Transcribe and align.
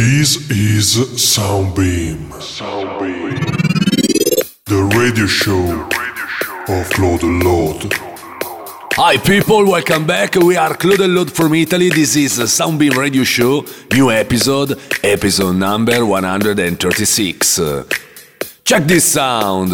This 0.00 0.48
is 0.50 0.96
Soundbeam. 1.20 2.30
Soundbeam. 2.40 3.38
The 4.64 4.82
radio 4.96 5.26
show 5.26 5.82
of 6.72 6.88
Klod 6.88 7.22
Lodd. 7.44 7.92
Hi 8.94 9.18
people, 9.18 9.66
welcome 9.66 10.06
back. 10.06 10.36
We 10.36 10.56
are 10.56 10.74
Klod 10.74 11.00
Lodd 11.00 11.30
from 11.30 11.52
Italy. 11.52 11.90
This 11.90 12.16
is 12.16 12.38
Soundbeam 12.38 12.96
Radio 12.96 13.24
Show, 13.24 13.66
new 13.92 14.10
episode, 14.10 14.80
episode 15.04 15.56
number 15.56 16.06
136. 16.06 17.60
Check 18.64 18.84
this 18.84 19.04
sound. 19.04 19.70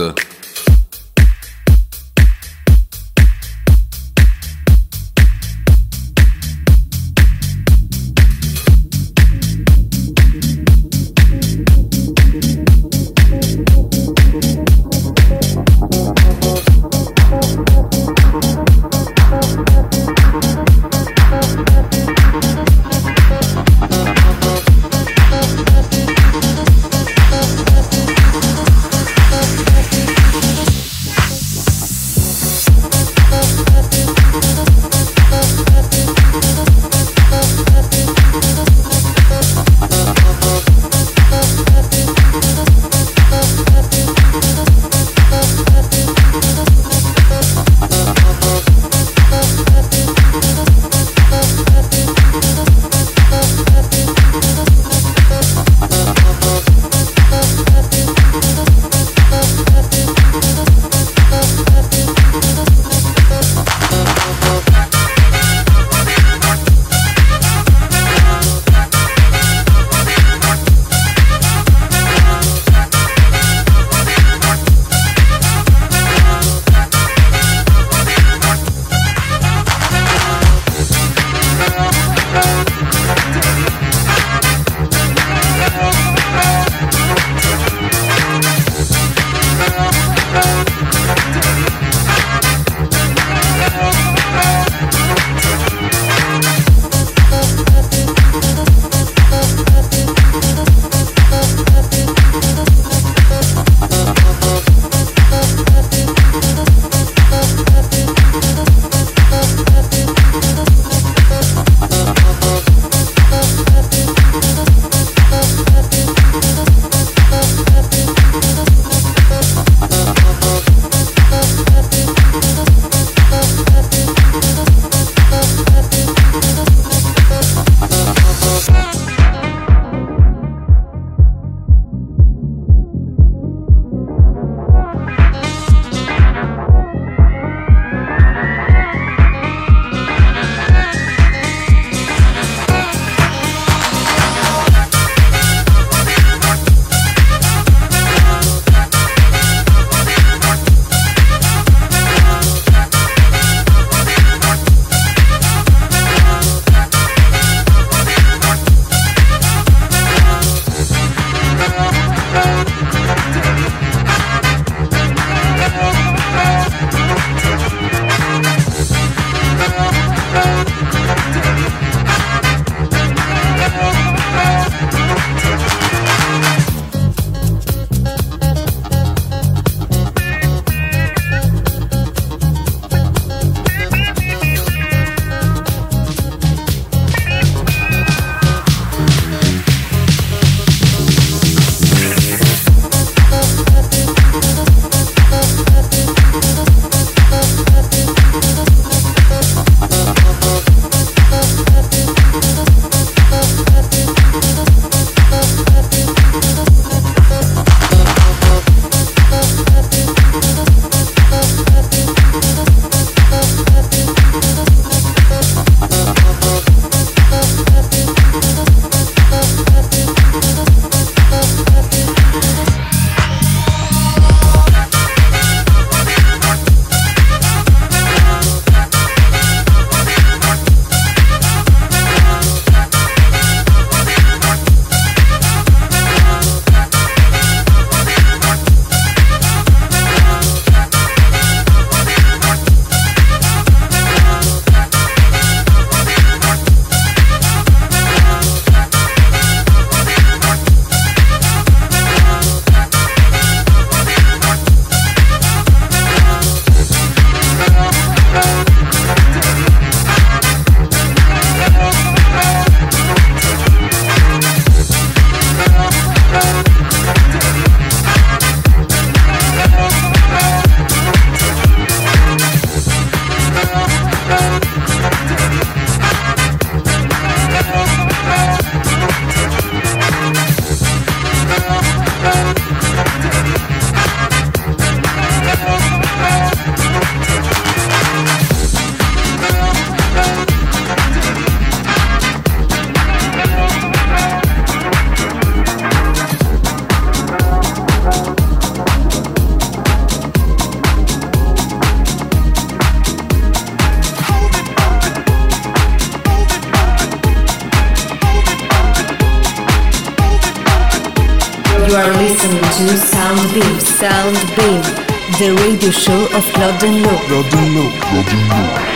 The 315.27 315.53
radio 315.53 315.91
show 315.91 316.23
of 316.37 316.45
Klod'n'Lodd. 316.55 317.27
Claude 317.27 317.55
and 317.55 317.77
Lo, 317.77 317.91
Claude 318.01 318.33
and 318.33 318.96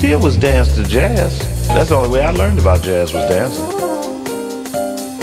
did 0.00 0.22
was 0.22 0.36
dance 0.36 0.74
to 0.76 0.84
jazz. 0.84 1.38
That's 1.68 1.88
the 1.88 1.96
only 1.96 2.08
way 2.08 2.22
I 2.22 2.30
learned 2.30 2.58
about 2.58 2.82
jazz 2.82 3.12
was 3.12 3.28
dancing. 3.28 3.64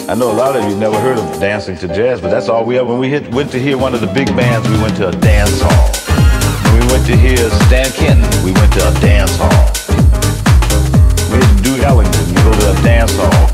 I 0.10 0.16
know 0.16 0.32
a 0.32 0.38
lot 0.38 0.56
of 0.56 0.70
you 0.70 0.76
never 0.76 1.00
heard 1.00 1.18
of 1.18 1.40
dancing 1.40 1.78
to 1.78 1.88
jazz, 1.88 2.20
but 2.20 2.30
that's 2.30 2.50
all 2.50 2.66
we 2.66 2.76
had. 2.76 2.86
When 2.86 3.00
we 3.00 3.10
hit, 3.10 3.34
went 3.34 3.52
to 3.52 3.60
hear 3.60 3.78
one 3.78 3.94
of 3.94 4.02
the 4.02 4.08
big 4.08 4.28
bands, 4.36 4.68
we 4.68 4.78
went 4.82 4.98
to 4.98 5.08
a 5.10 5.12
dance 5.12 5.62
hall. 5.62 5.92
When 6.72 6.82
we 6.82 6.94
went 6.94 7.06
to 7.08 7.16
hear 7.16 7.38
Stan 7.68 7.90
Kenton, 7.94 8.44
we 8.44 8.52
went 8.52 8.72
to 8.74 8.88
a 8.88 8.94
dance 9.00 9.36
hall. 9.38 9.66
We 11.32 11.40
Duke 11.64 11.84
Ellington, 11.84 12.26
we 12.28 12.42
go 12.44 12.52
to 12.52 12.72
a 12.72 12.84
dance 12.84 13.16
hall. 13.16 13.48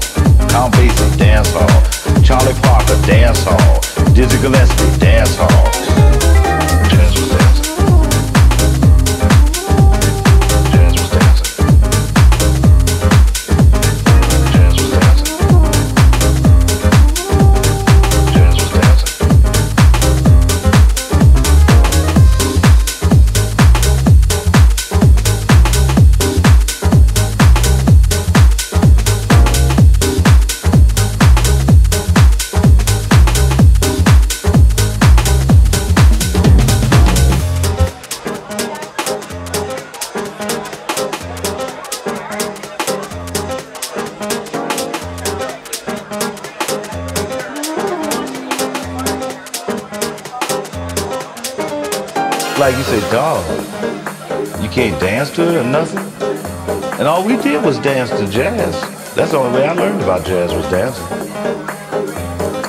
Count 0.50 0.74
Basie, 0.74 1.18
dance 1.18 1.52
hall. 1.54 2.24
Charlie 2.24 2.54
Parker, 2.62 3.00
dance 3.06 3.44
hall. 3.44 3.80
Dizzy 4.14 4.42
Gillespie, 4.42 5.00
dance 5.00 5.36
hall. 5.38 6.11
Dog, 53.12 53.44
oh, 53.46 54.60
you 54.64 54.70
can't 54.70 54.98
dance 55.02 55.30
to 55.32 55.42
it 55.42 55.58
or 55.58 55.66
nothing. 55.66 56.00
And 56.98 57.10
all 57.10 57.26
we 57.26 57.36
did 57.36 57.62
was 57.62 57.78
dance 57.80 58.10
to 58.12 58.26
jazz. 58.30 58.72
That's 59.16 59.32
the 59.32 59.38
only 59.38 59.60
way 59.60 59.68
I 59.68 59.74
learned 59.74 60.02
about 60.02 60.26
jazz 60.26 60.54
was 60.54 60.64
dancing. 60.72 61.04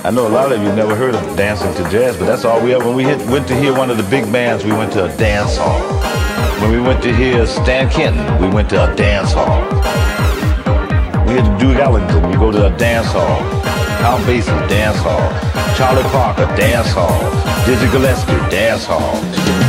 I 0.04 0.10
know 0.10 0.26
a 0.26 0.34
lot 0.34 0.50
of 0.50 0.60
you 0.60 0.72
never 0.72 0.96
heard 0.96 1.14
of 1.14 1.36
dancing 1.36 1.72
to 1.74 1.88
jazz, 1.92 2.16
but 2.16 2.24
that's 2.26 2.44
all 2.44 2.60
we 2.60 2.74
ever. 2.74 2.84
When 2.84 2.96
we 2.96 3.04
hit, 3.04 3.24
went 3.28 3.46
to 3.48 3.54
hear 3.54 3.72
one 3.72 3.88
of 3.88 3.98
the 3.98 4.02
big 4.10 4.24
bands, 4.32 4.64
we 4.64 4.72
went 4.72 4.92
to 4.94 5.04
a 5.04 5.16
dance 5.16 5.56
hall. 5.56 5.80
When 6.60 6.72
we 6.72 6.80
went 6.80 7.04
to 7.04 7.14
hear 7.14 7.46
Stan 7.46 7.88
Kenton, 7.88 8.26
we 8.42 8.48
went 8.52 8.68
to 8.70 8.92
a 8.92 8.96
dance 8.96 9.32
hall. 9.32 9.62
We 11.24 11.34
had 11.34 11.56
Duke 11.60 11.76
Ellington, 11.76 12.28
we 12.28 12.34
go 12.34 12.50
to 12.50 12.66
a 12.66 12.76
dance 12.76 13.06
hall. 13.12 13.38
Count 14.02 14.24
Basie, 14.24 14.68
dance 14.68 14.98
hall. 14.98 15.30
Charlie 15.76 16.02
Parker, 16.10 16.46
dance 16.56 16.90
hall. 16.90 17.30
Dizzy 17.64 17.86
Gillespie, 17.92 18.32
dance 18.50 18.84
hall. 18.84 19.61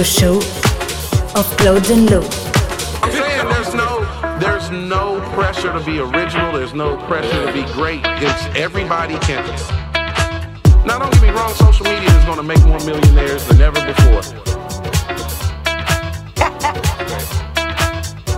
Radio 0.00 0.02
show 0.02 0.36
of 1.38 1.46
Claude 1.58 1.90
and 1.90 2.08
saying 2.08 3.48
there's 3.48 3.74
no 3.74 4.38
there's 4.38 4.70
no 4.70 5.20
pressure 5.34 5.72
to 5.72 5.84
be 5.84 5.98
original, 5.98 6.52
there's 6.52 6.72
no 6.72 6.96
pressure 7.06 7.46
to 7.46 7.52
be 7.52 7.70
great. 7.72 8.00
It's 8.04 8.46
everybody 8.56 9.18
can. 9.18 9.44
Now 10.86 10.98
don't 10.98 11.12
get 11.12 11.22
me 11.22 11.28
wrong, 11.28 11.52
social 11.54 11.84
media 11.84 12.08
is 12.08 12.24
gonna 12.24 12.42
make 12.42 12.64
more 12.64 12.78
millionaires 12.80 13.46
than 13.46 13.60
ever 13.60 13.80
before. 13.84 14.22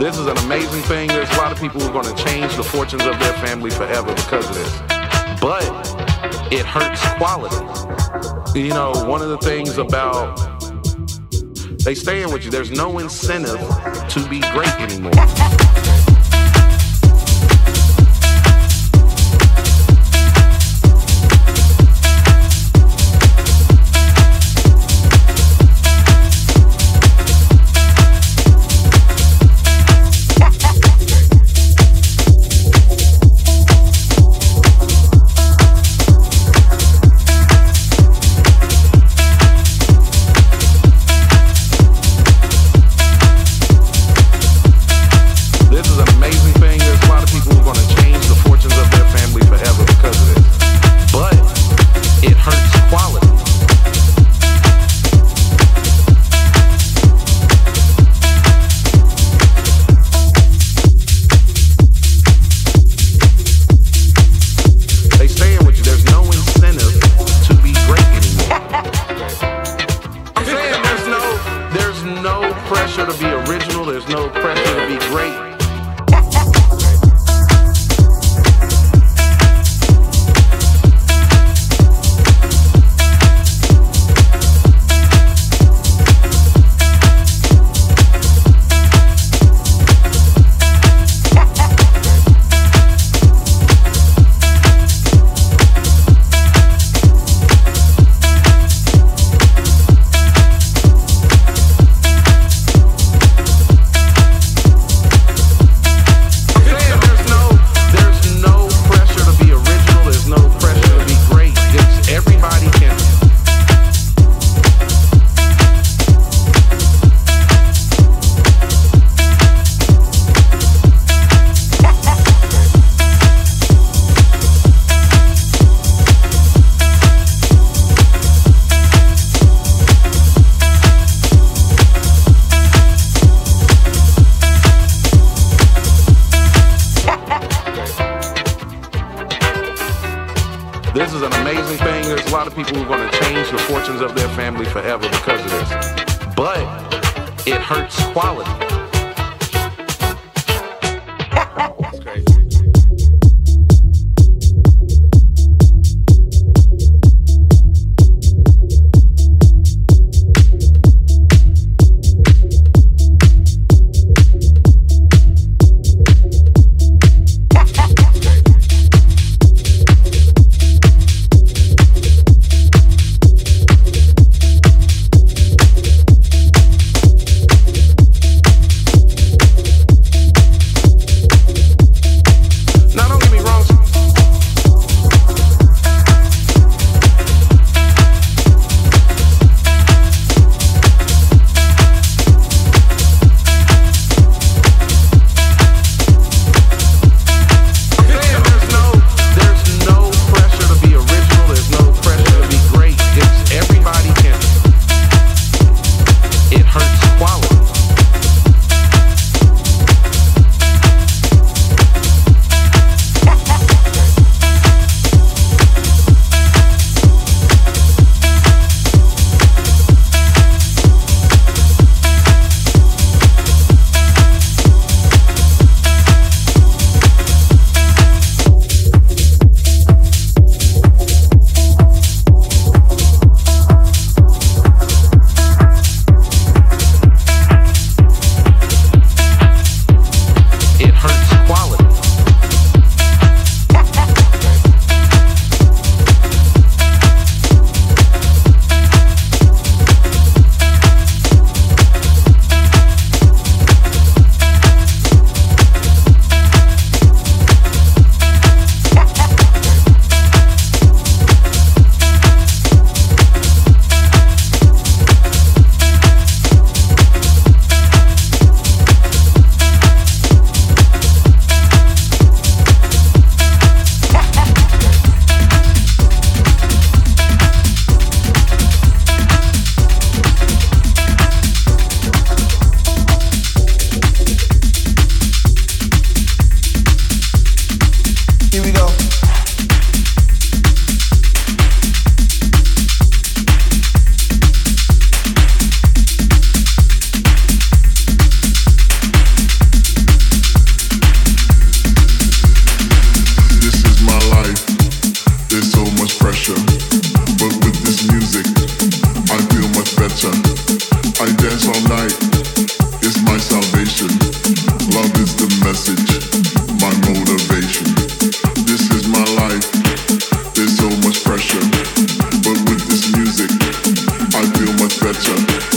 This 0.01 0.19
is 0.19 0.27
an 0.27 0.39
amazing 0.39 0.83
thing. 0.83 1.09
There's 1.09 1.31
a 1.31 1.37
lot 1.37 1.53
of 1.53 1.61
people 1.61 1.81
who 1.81 1.89
are 1.91 2.03
going 2.03 2.17
to 2.17 2.25
change 2.25 2.57
the 2.57 2.65
fortunes 2.65 3.05
of 3.05 3.17
their 3.21 3.35
family 3.35 3.71
forever 3.71 4.13
because 4.15 4.49
of 4.49 4.57
this. 4.57 4.81
But 5.41 5.63
it 6.53 6.67
hurts 6.67 7.01
quality. 7.19 8.59
You 8.59 8.71
know, 8.71 8.91
one 9.07 9.23
of 9.23 9.29
the 9.29 9.39
things 9.39 9.79
about 9.79 10.52
they 11.85 11.95
staying 11.95 12.33
with 12.33 12.45
you. 12.45 12.51
There's 12.51 12.71
no 12.71 12.99
incentive 12.99 13.59
to 13.59 14.29
be 14.29 14.41
great 14.53 14.73
anymore. 14.81 15.82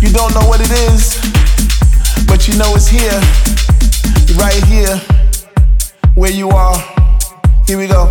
You 0.00 0.08
don't 0.12 0.32
know 0.32 0.48
what 0.48 0.60
it 0.62 0.70
is, 0.70 1.20
but 2.26 2.48
you 2.48 2.56
know 2.56 2.72
it's 2.74 2.88
here, 2.88 3.20
right 4.38 4.64
here, 4.64 4.96
where 6.14 6.30
you 6.30 6.48
are. 6.48 6.76
Here 7.66 7.76
we 7.76 7.86
go. 7.86 8.10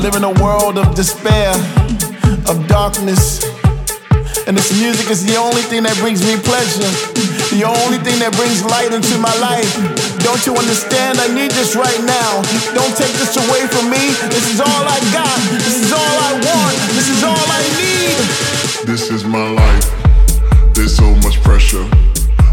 Live 0.00 0.14
in 0.16 0.24
a 0.24 0.32
world 0.42 0.78
of 0.78 0.94
despair, 0.94 1.52
of 2.48 2.66
darkness. 2.68 3.44
And 4.46 4.56
this 4.56 4.72
music 4.80 5.10
is 5.10 5.26
the 5.26 5.36
only 5.36 5.62
thing 5.62 5.82
that 5.84 5.94
brings 5.98 6.24
me 6.24 6.40
pleasure. 6.40 6.88
The 7.52 7.66
only 7.66 7.98
thing 8.00 8.18
that 8.22 8.32
brings 8.38 8.64
light 8.64 8.94
into 8.96 9.18
my 9.18 9.34
life. 9.42 9.68
Don't 10.24 10.40
you 10.46 10.56
understand? 10.56 11.20
I 11.20 11.28
need 11.28 11.50
this 11.52 11.76
right 11.76 12.00
now. 12.06 12.40
Don't 12.72 12.94
take 12.96 13.12
this 13.18 13.36
away 13.36 13.66
from 13.68 13.90
me. 13.90 14.14
This 14.32 14.46
is 14.54 14.60
all 14.62 14.82
I 14.86 14.98
got. 15.12 15.36
This 15.60 15.84
is 15.84 15.92
all 15.92 16.16
I 16.26 16.32
want. 16.38 16.76
This 16.94 17.12
is 17.12 17.20
all 17.26 17.36
I 17.36 17.62
need. 17.76 18.16
This 18.86 19.10
is 19.10 19.22
my 19.24 19.50
life. 19.52 19.86
There's 20.74 20.96
so 20.96 21.12
much 21.26 21.42
pressure. 21.42 21.84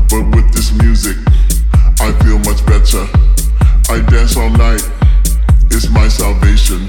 But 0.10 0.28
with 0.36 0.52
this 0.52 0.74
music, 0.74 1.16
I 2.00 2.12
feel 2.24 2.38
much 2.40 2.64
better. 2.66 3.08
I 3.90 4.00
dance 4.10 4.38
all 4.38 4.52
night. 4.52 4.88
It's 5.72 5.90
my 5.90 6.08
salvation. 6.08 6.86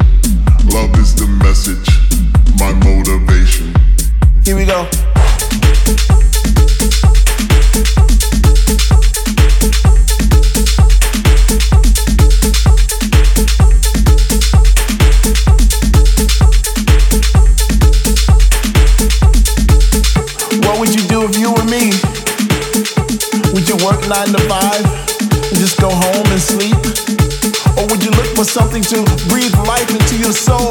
Love 0.67 0.95
is 0.99 1.15
the 1.15 1.27
message, 1.43 1.89
my 2.59 2.73
motivation. 2.85 3.73
Here 4.45 4.55
we 4.55 4.67
go. 4.67 4.85
What 20.69 20.81
would 20.81 20.95
you 20.95 21.09
do 21.09 21.25
if 21.25 21.39
you 21.39 21.53
were 21.53 21.65
me? 21.65 21.93
Would 23.55 23.69
you 23.69 23.77
work 23.87 24.07
nine 24.07 24.29
to 24.29 24.39
five 24.49 24.98
go 25.81 25.91
home 25.91 26.27
and 26.31 26.43
sleep? 26.43 26.77
Or 27.79 27.87
would 27.87 28.03
you 28.03 28.11
look 28.11 28.27
for 28.35 28.45
something 28.45 28.83
to 28.83 29.05
breathe 29.31 29.55
life 29.67 29.91
into 29.91 30.19
your 30.19 30.33
soul? 30.33 30.71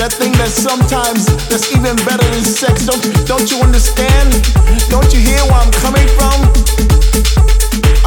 That 0.00 0.12
thing 0.12 0.32
that 0.40 0.48
sometimes 0.48 1.26
that's 1.48 1.70
even 1.76 1.96
better 2.08 2.24
than 2.24 2.44
sex. 2.44 2.86
Don't 2.86 3.00
don't 3.28 3.50
you 3.50 3.60
understand? 3.60 4.32
Don't 4.88 5.12
you 5.12 5.20
hear 5.20 5.40
where 5.48 5.60
I'm 5.60 5.72
coming 5.84 6.08
from? 6.16 6.38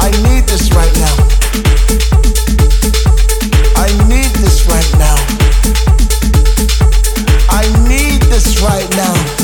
I 0.02 0.10
need 0.26 0.44
this 0.50 0.74
right 0.74 0.94
now. 0.98 1.14
I 3.78 3.88
need 4.10 4.30
this 4.42 4.66
right 4.66 4.90
now. 4.98 5.18
I 7.48 7.64
need 7.88 8.22
this 8.26 8.60
right 8.60 8.90
now. 8.96 9.37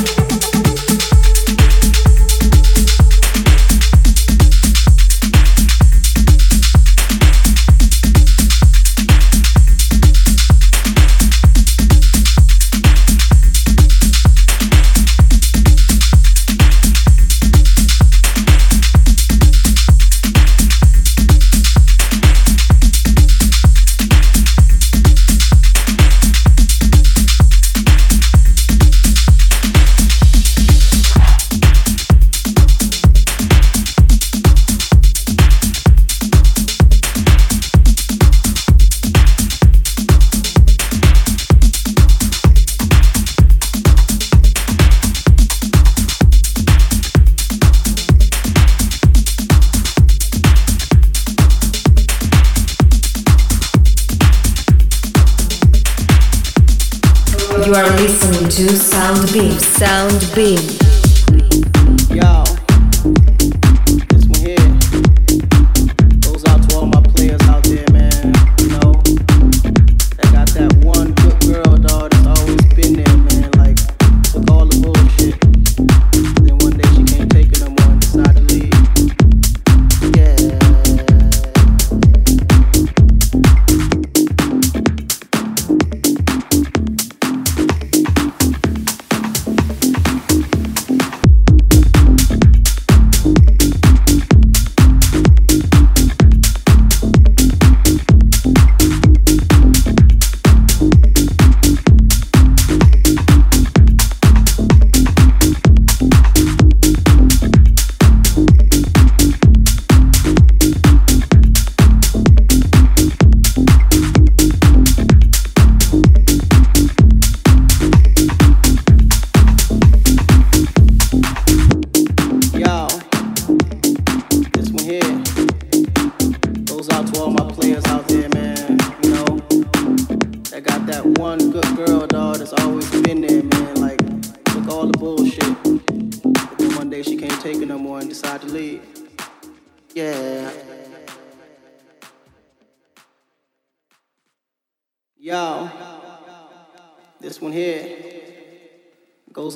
Beam. 60.33 60.74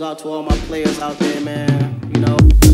Out 0.09 0.19
to 0.19 0.29
all 0.29 0.43
my 0.43 0.57
players 0.69 0.99
out 1.01 1.19
there, 1.19 1.41
man. 1.43 2.11
You 2.15 2.21
know. 2.23 2.68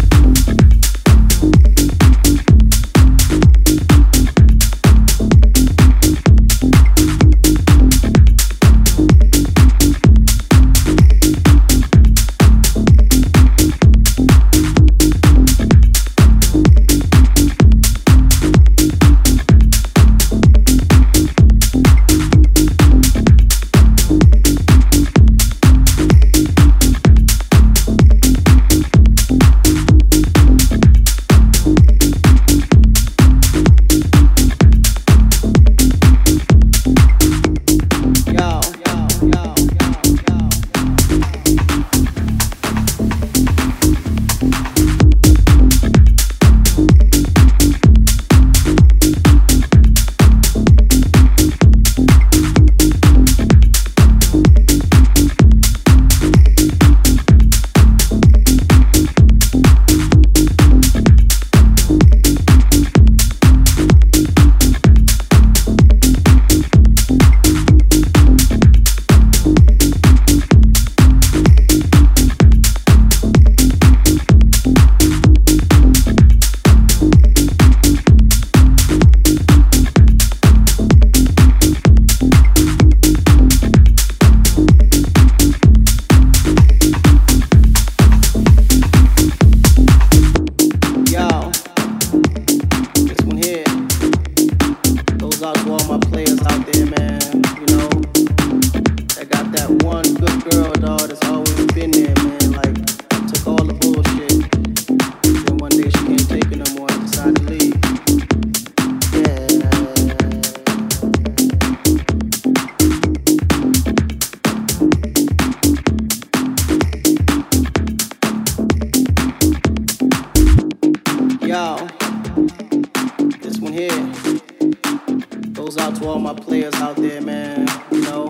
All 126.15 126.21
my 126.21 126.33
players 126.33 126.75
out 126.75 126.95
there, 126.95 127.21
man. 127.21 127.67
You 127.91 128.03
know, 128.03 128.29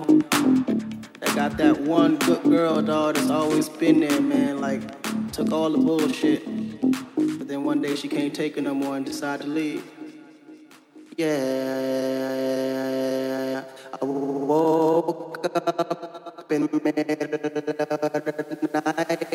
that 1.21 1.35
got 1.35 1.59
that 1.59 1.79
one 1.83 2.17
good 2.17 2.43
girl, 2.45 2.81
dog, 2.81 3.17
that's 3.17 3.29
always 3.29 3.69
been 3.69 4.01
there, 4.01 4.23
man. 4.23 4.59
Like, 4.59 4.81
took 5.33 5.53
all 5.53 5.69
the 5.69 5.77
bullshit. 5.77 6.47
But 7.15 7.47
then 7.47 7.63
one 7.65 7.83
day 7.83 7.95
she 7.95 8.09
can't 8.09 8.35
take 8.35 8.57
it 8.57 8.63
no 8.63 8.73
more 8.73 8.97
and 8.97 9.05
decided 9.05 9.45
to 9.45 9.51
leave. 9.51 9.85
Yeah, 11.19 11.35
I 14.01 14.05
woke 14.05 15.45
up 15.55 16.51
in 16.51 16.63
the 16.63 16.81
middle 16.83 17.11
of 17.11 17.19
the 17.21 18.95
night. 18.97 19.34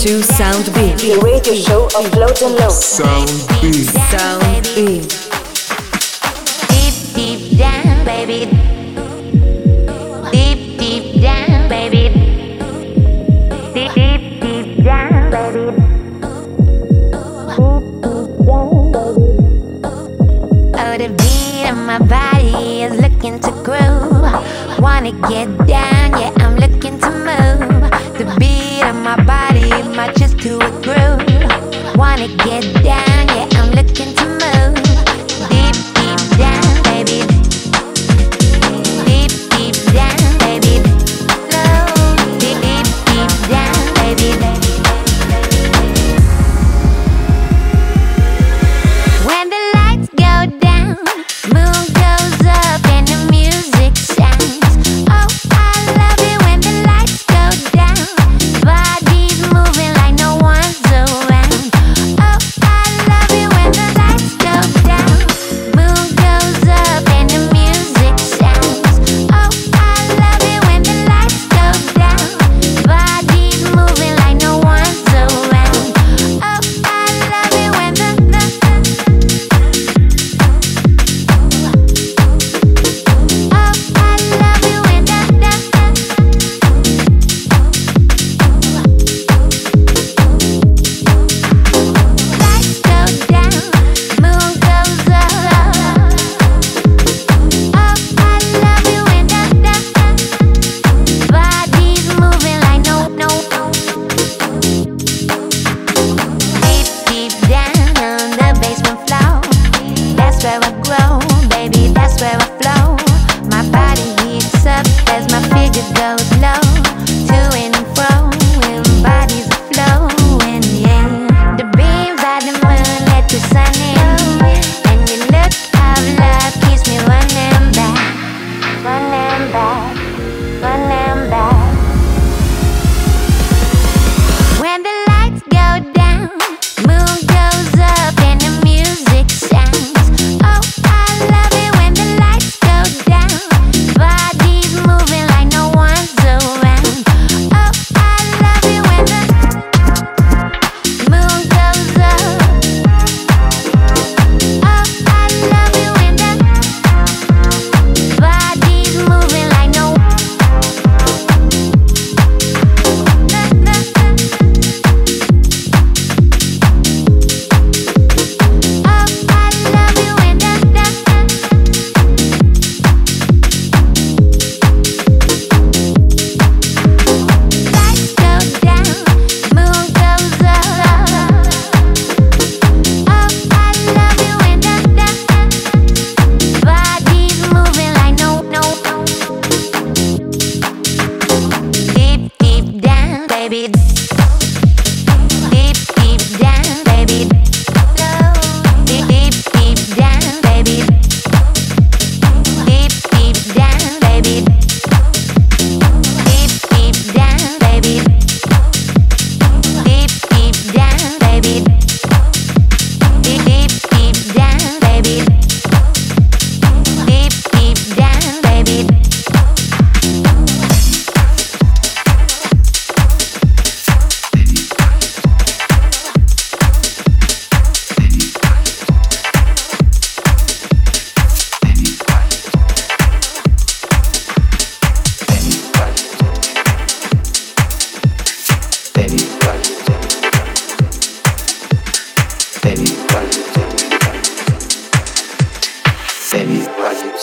to 0.00 0.22
Sound 0.22 0.64
Beam. 0.72 0.96
The 0.96 1.20
radio 1.22 1.52
show 1.52 1.84
of 1.84 2.10
Klod 2.12 2.40
and 2.40 2.54
Lodd. 2.54 2.72
Sound 2.72 3.28
Beam. 3.60 3.84
Sound 4.08 4.64
Beam. 4.74 5.02
Deep, 6.72 6.96
deep 7.14 7.58
down, 7.58 8.04
baby. 8.06 8.48
Deep, 10.32 10.78
deep 10.78 11.20
down, 11.20 11.68
baby. 11.68 12.08
Deep, 13.74 13.92
deep, 13.92 14.40
deep 14.40 14.84
down, 14.84 15.30
baby. 15.30 15.76
Oh, 20.80 20.96
the 20.96 21.08
beat 21.20 21.68
of 21.68 21.76
my 21.76 21.98
body 21.98 22.84
is 22.84 22.98
looking 22.98 23.38
to 23.40 23.50
groove. 23.62 24.80
Wanna 24.80 25.12
get 25.28 25.66
down. 25.66 25.79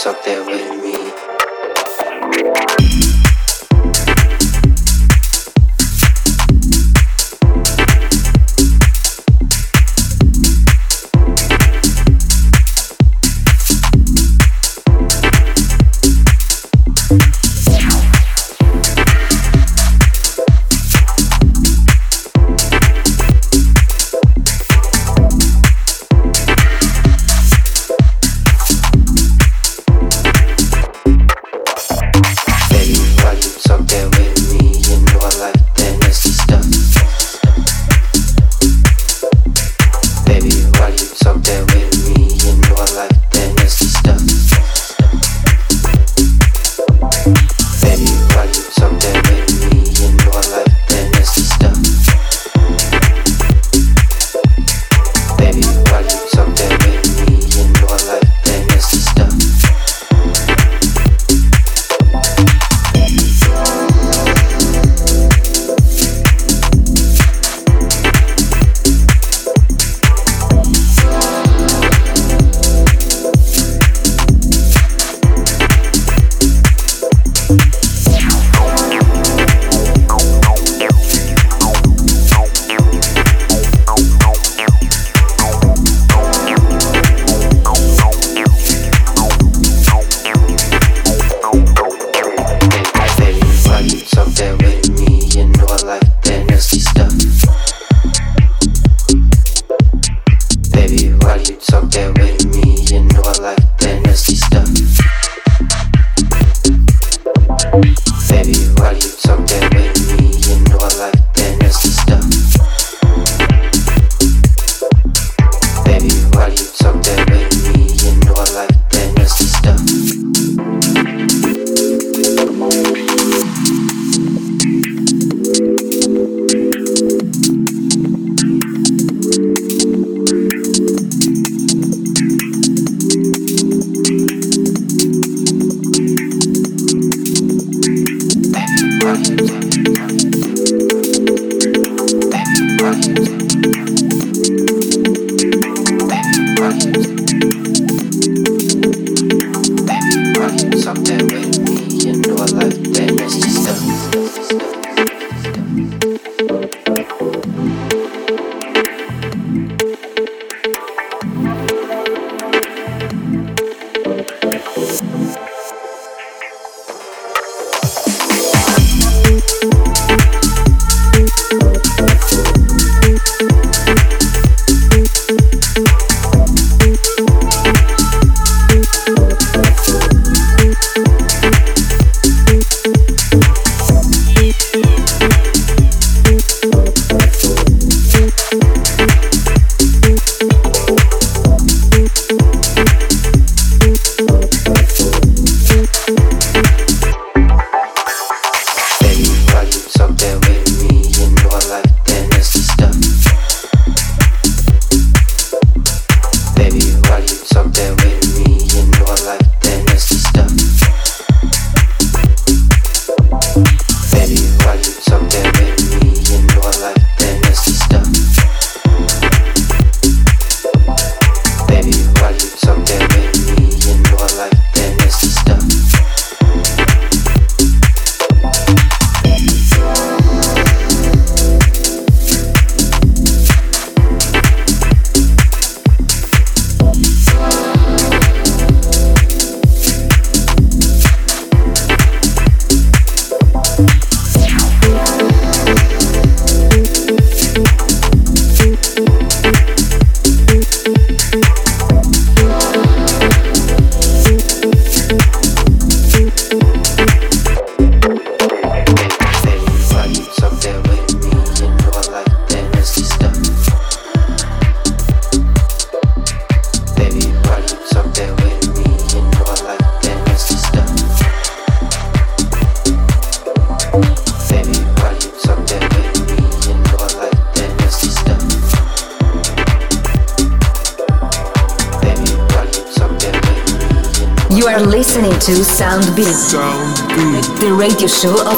up 0.08 0.24
there 0.24 0.46
with. 0.46 0.67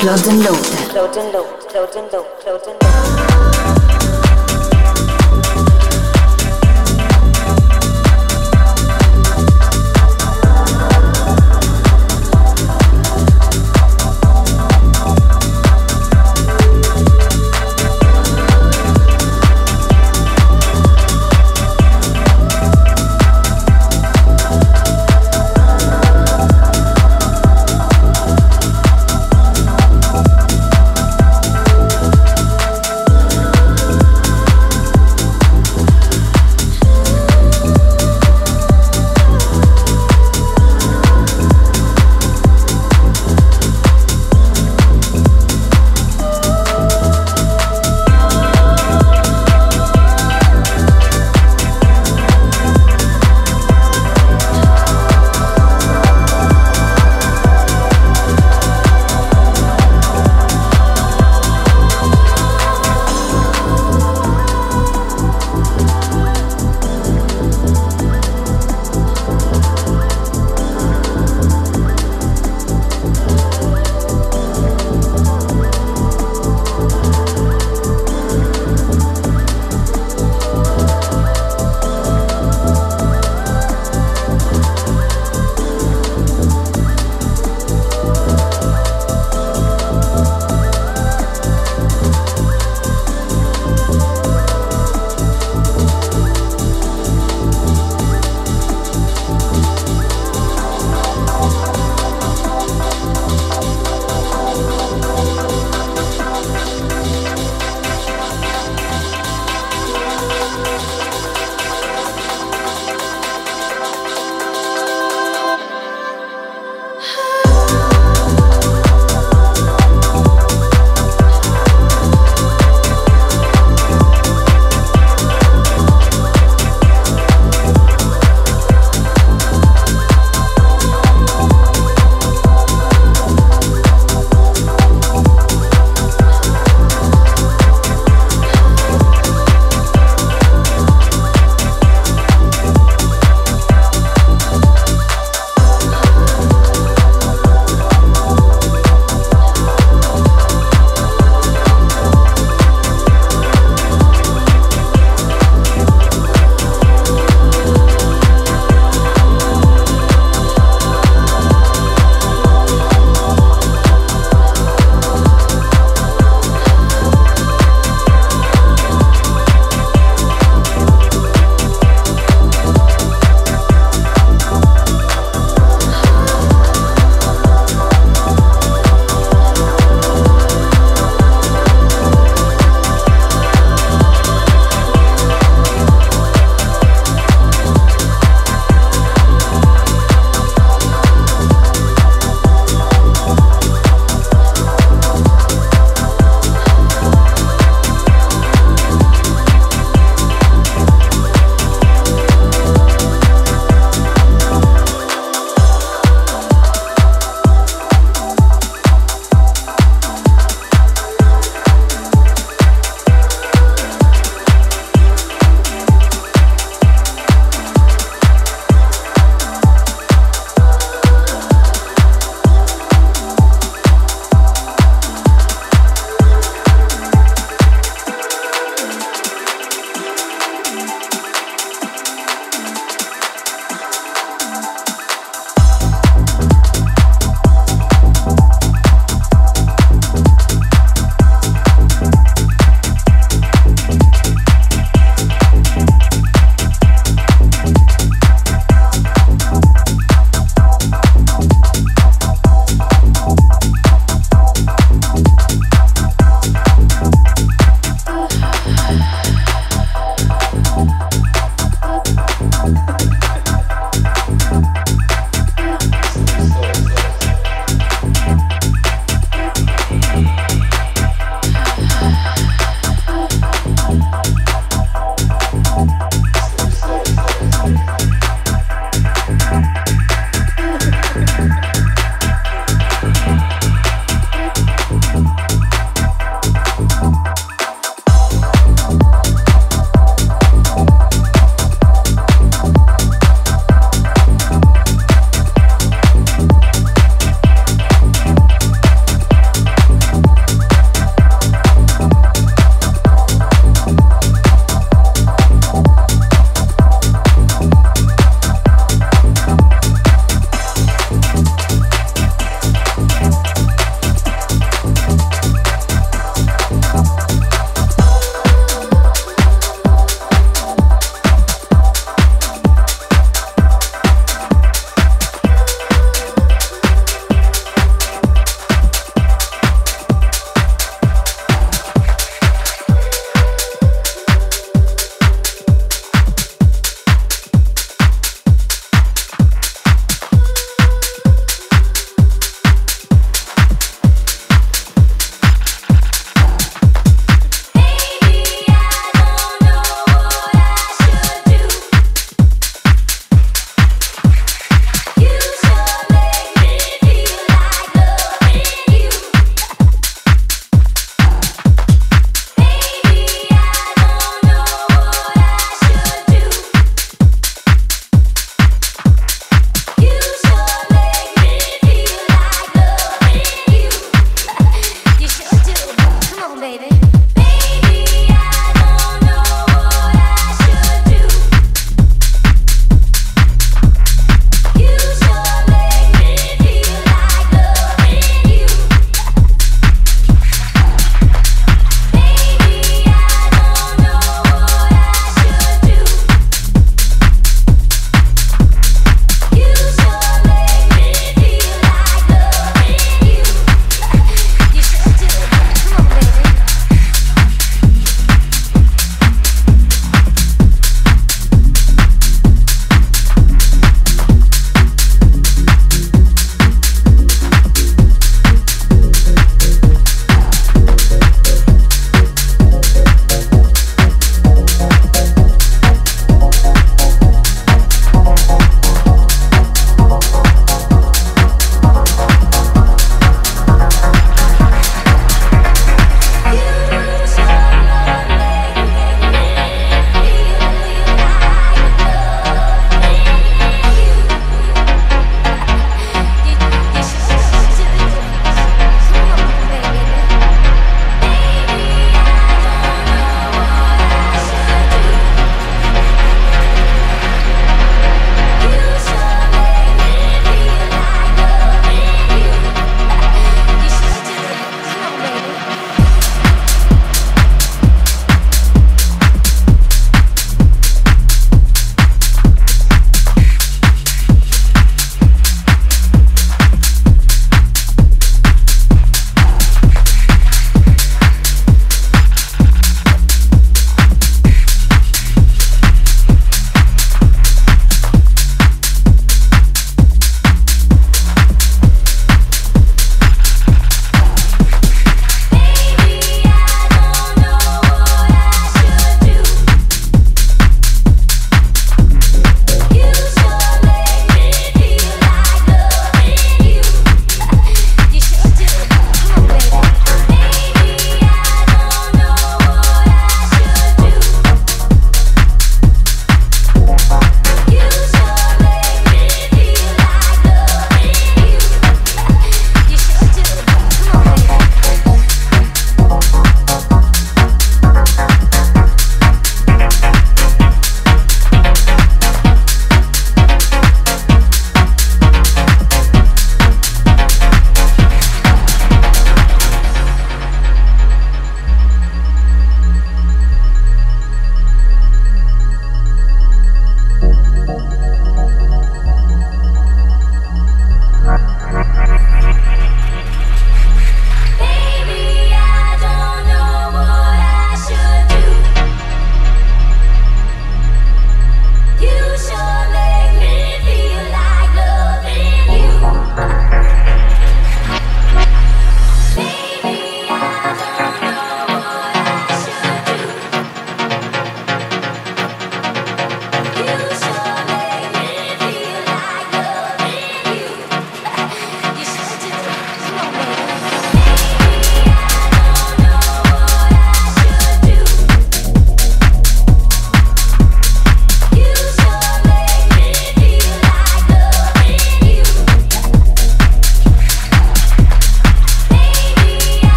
Show 0.00 0.29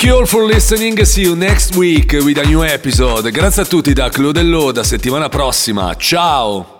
Thank 0.00 0.12
you 0.14 0.18
all 0.18 0.26
for 0.26 0.46
listening. 0.46 1.04
See 1.04 1.24
you 1.24 1.34
next 1.34 1.76
week 1.76 2.12
with 2.12 2.38
a 2.38 2.46
new 2.46 2.62
episode. 2.62 3.30
Grazie 3.30 3.60
a 3.60 3.66
tutti 3.66 3.92
da 3.92 4.08
Claude 4.08 4.40
e 4.40 4.44
Low. 4.44 4.72
Da 4.72 4.82
settimana 4.82 5.28
prossima. 5.28 5.94
Ciao! 5.94 6.79